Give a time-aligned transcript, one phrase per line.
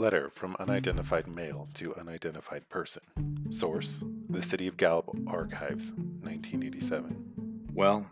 [0.00, 3.02] Letter from unidentified male to unidentified person.
[3.50, 7.68] Source The City of Gallup Archives, 1987.
[7.74, 8.06] Well,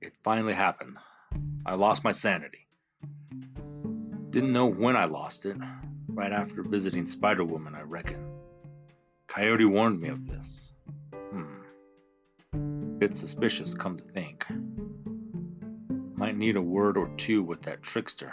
[0.00, 0.98] it finally happened.
[1.66, 2.68] I lost my sanity.
[4.30, 5.56] Didn't know when I lost it.
[6.06, 8.24] Right after visiting Spider Woman, I reckon.
[9.26, 10.72] Coyote warned me of this.
[11.32, 12.98] Hmm.
[12.98, 14.46] Bit suspicious, come to think.
[16.14, 18.32] Might need a word or two with that trickster.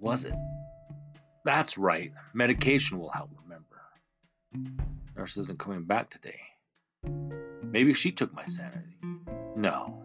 [0.00, 0.34] Was it?
[1.44, 2.12] That's right.
[2.34, 4.74] Medication will help remember.
[5.16, 6.40] Nurse isn't coming back today.
[7.62, 8.96] Maybe she took my sanity.
[9.56, 10.02] No.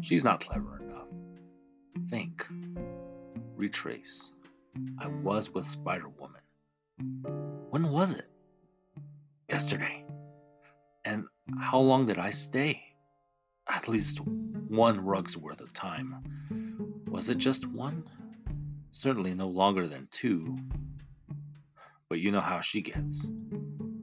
[0.00, 1.08] She's not clever enough.
[2.08, 2.46] Think.
[3.56, 4.34] Retrace.
[4.98, 6.42] I was with Spider Woman.
[7.70, 8.26] When was it?
[9.48, 10.04] Yesterday.
[11.04, 11.24] And
[11.58, 12.82] how long did I stay?
[13.68, 17.04] At least one rug's worth of time.
[17.08, 18.04] Was it just one?
[18.90, 20.56] Certainly no longer than two.
[22.08, 23.30] But you know how she gets.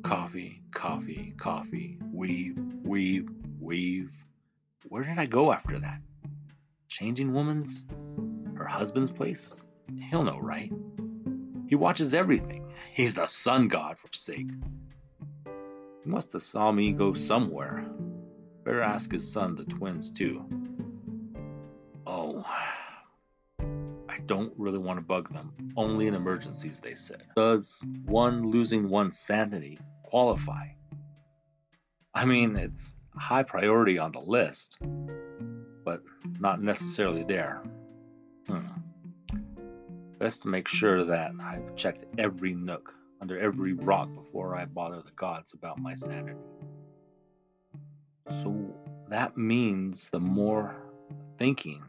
[0.03, 3.27] Coffee, coffee, coffee, weave, weave,
[3.59, 4.11] weave.
[4.87, 6.01] Where did I go after that?
[6.87, 7.83] Changing woman's?
[8.55, 9.67] Her husband's place?
[10.09, 10.71] He'll know, right?
[11.67, 12.71] He watches everything.
[12.93, 14.51] He's the sun god, for sake.
[16.03, 17.85] He must have saw me go somewhere.
[18.63, 20.45] Better ask his son, the twins, too.
[22.05, 22.45] Oh,
[24.25, 25.73] don't really want to bug them.
[25.75, 27.27] Only in emergencies, they said.
[27.35, 30.67] Does one losing one's sanity qualify?
[32.13, 34.77] I mean, it's high priority on the list,
[35.83, 36.01] but
[36.39, 37.61] not necessarily there.
[38.47, 38.67] Hmm.
[40.19, 45.01] Best to make sure that I've checked every nook under every rock before I bother
[45.01, 46.39] the gods about my sanity.
[48.29, 48.75] So
[49.09, 50.75] that means the more
[51.37, 51.83] thinking.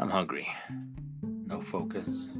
[0.00, 0.48] I'm hungry.
[1.22, 2.38] No focus.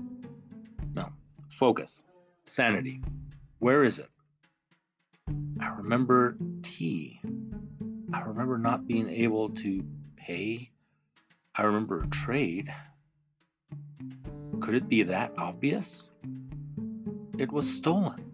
[0.95, 1.11] No.
[1.51, 2.07] Focus.
[2.45, 3.03] Sanity.
[3.59, 4.09] Where is it?
[5.61, 7.21] I remember tea.
[8.15, 9.85] I remember not being able to
[10.17, 10.71] pay.
[11.55, 12.73] I remember trade.
[14.61, 16.09] Could it be that obvious?
[17.39, 18.25] It was stolen.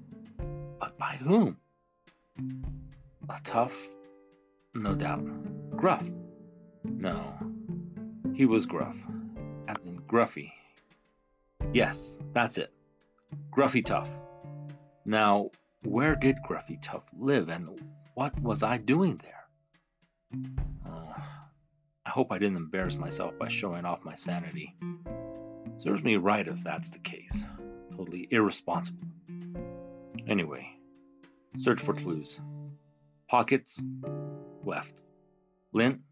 [0.79, 1.57] But by whom?
[3.29, 3.77] A tough?
[4.73, 5.27] No doubt.
[5.77, 6.09] Gruff?
[6.85, 7.36] No.
[8.37, 8.95] He was gruff.
[9.67, 10.53] As in gruffy.
[11.73, 12.71] Yes, that's it.
[13.51, 14.11] Gruffy Tough.
[15.07, 15.53] Now,
[15.83, 17.81] where did Gruffy Tough live and
[18.13, 20.45] what was I doing there?
[20.87, 21.15] Oh,
[22.05, 24.77] I hope I didn't embarrass myself by showing off my sanity.
[25.79, 27.43] Serves me right if that's the case.
[27.97, 29.09] Totally irresponsible.
[30.27, 30.69] Anyway,
[31.57, 32.39] search for clues.
[33.31, 33.83] Pockets,
[34.63, 35.01] left.
[35.73, 36.03] Lint,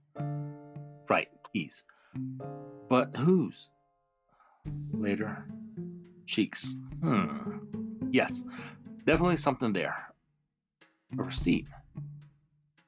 [1.06, 1.29] right.
[1.53, 1.85] Keys.
[2.89, 3.71] But whose?
[4.93, 5.45] Later.
[6.27, 6.77] Cheeks.
[7.01, 7.59] Hmm.
[8.11, 8.45] Yes,
[9.05, 9.97] definitely something there.
[11.19, 11.69] A receipt.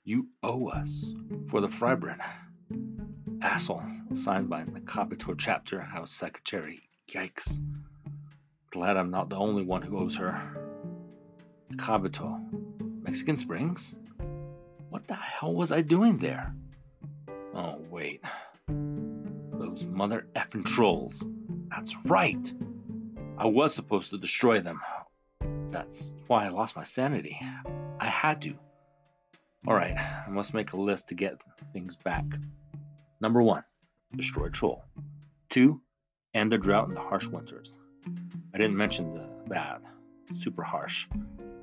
[0.04, 1.14] You owe us
[1.48, 2.20] for the fry bread.
[3.42, 3.82] Asshole,
[4.12, 6.80] signed by Nakaibito Chapter House Secretary.
[7.08, 7.60] Yikes.
[8.70, 10.40] Glad I'm not the only one who owes her.
[11.72, 13.02] Nakaibito.
[13.02, 13.98] Mexican Springs?
[14.88, 16.54] What the hell was I doing there?
[17.54, 18.22] Oh, wait.
[19.96, 21.26] Mother effing trolls.
[21.70, 22.52] That's right.
[23.38, 24.82] I was supposed to destroy them.
[25.70, 27.40] That's why I lost my sanity.
[27.98, 28.58] I had to.
[29.66, 31.40] Alright, I must make a list to get
[31.72, 32.26] things back.
[33.22, 33.64] Number one,
[34.14, 34.84] destroy troll.
[35.48, 35.80] Two,
[36.34, 37.78] end the drought and the harsh winters.
[38.52, 39.80] I didn't mention the, that.
[40.30, 41.08] Super harsh.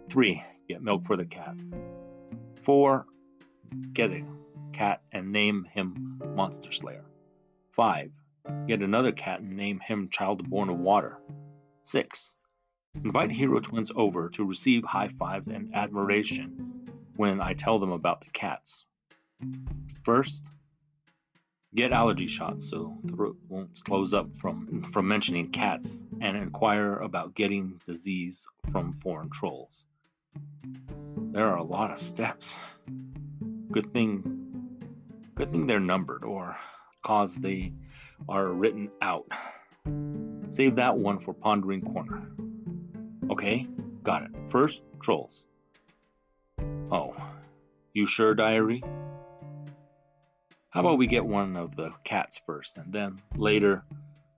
[0.10, 1.56] Three, get milk for the cat.
[2.62, 3.06] Four,
[3.94, 4.26] get a
[4.72, 7.06] cat and name him Monster Slayer.
[7.70, 8.12] Five,
[8.68, 11.18] get another cat and name him Child Born of Water.
[11.82, 12.36] Six,
[12.96, 18.22] invite Hero Twins over to receive high fives and admiration when I tell them about
[18.22, 18.86] the cats.
[20.04, 20.50] First,
[21.76, 27.36] get allergy shots so throat won't close up from, from mentioning cats and inquire about
[27.36, 29.86] getting disease from foreign trolls.
[31.18, 32.58] There are a lot of steps.
[33.72, 34.44] Good thing
[35.36, 36.56] good thing they're numbered or
[37.02, 37.74] cause they
[38.28, 39.26] are written out.
[40.50, 42.30] Save that one for pondering corner.
[43.30, 43.68] Okay,
[44.04, 44.32] got it.
[44.50, 45.48] First, trolls.
[46.92, 47.16] Oh,
[47.94, 48.84] you sure, diary?
[50.70, 53.84] How about we get one of the cats first, and then later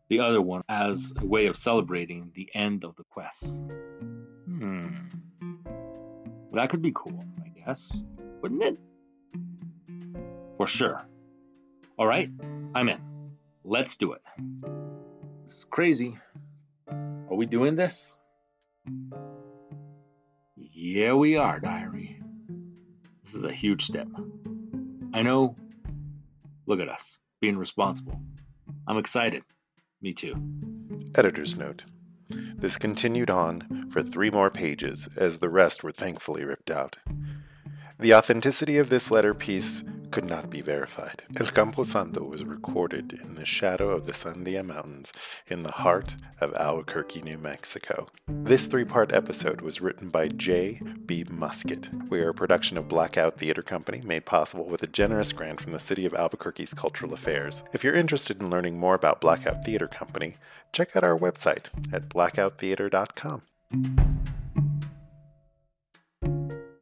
[0.09, 3.63] the other one as a way of celebrating the end of the quest?
[4.45, 4.87] Hmm.
[6.53, 8.01] That could be cool, I guess.
[8.41, 8.77] Wouldn't it?
[10.57, 11.05] For sure.
[11.97, 12.29] All right,
[12.73, 13.14] I'm in.
[13.67, 14.21] Let's do it.
[15.43, 16.15] This is crazy.
[16.87, 18.15] Are we doing this?
[20.55, 22.21] Yeah, we are, diary.
[23.23, 24.07] This is a huge step.
[25.15, 25.55] I know.
[26.67, 28.21] Look at us, being responsible.
[28.87, 29.41] I'm excited.
[29.99, 30.35] Me too.
[31.15, 31.85] Editor's note.
[32.29, 36.97] This continued on for three more pages, as the rest were thankfully ripped out.
[37.99, 39.83] The authenticity of this letter piece
[40.15, 41.23] could not be verified.
[41.37, 45.11] El Campo Santo was recorded in the shadow of the Sandia Mountains
[45.47, 48.07] in the heart of Albuquerque, New Mexico.
[48.25, 50.79] This three part episode was written by J.
[51.05, 51.25] B.
[51.25, 52.09] Muskett.
[52.09, 55.73] We are a production of Blackout Theater Company, made possible with a generous grant from
[55.73, 57.65] the City of Albuquerque's Cultural Affairs.
[57.73, 60.37] If you're interested in learning more about Blackout Theater Company,
[60.71, 64.24] check out our website at blackouttheater.com.